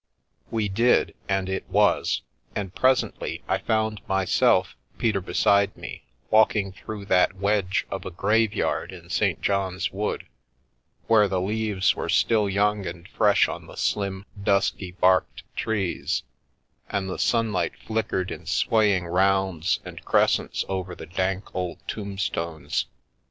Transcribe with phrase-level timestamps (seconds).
[0.49, 2.23] We did, and it was;
[2.55, 8.55] and presently I found myself, Peter beside me, walking through that wedge of a grave
[8.55, 9.43] yard in St.
[9.43, 10.25] John's Wood,
[11.05, 16.23] where the leaves were still young and fresh on the slim, dusky barked trees,
[16.89, 22.87] and the sunlight flickered in swaying rounds and crescents over the dank old tombstones.